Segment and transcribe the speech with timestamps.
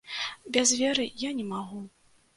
[0.53, 1.87] Без веры я не магу.